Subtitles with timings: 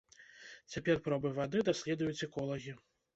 [0.75, 2.73] Цяпер пробы вады даследуюць эколагі.